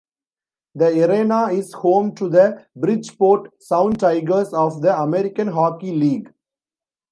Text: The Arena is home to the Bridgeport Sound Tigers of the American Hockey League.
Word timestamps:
The 0.73 1.07
Arena 1.07 1.49
is 1.53 1.73
home 1.73 2.15
to 2.15 2.27
the 2.27 2.65
Bridgeport 2.75 3.51
Sound 3.61 3.99
Tigers 3.99 4.51
of 4.51 4.81
the 4.81 4.99
American 4.99 5.49
Hockey 5.49 5.91
League. 5.91 6.33